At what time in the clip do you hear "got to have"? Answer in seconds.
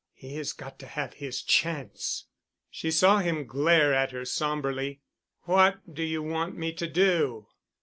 0.51-1.13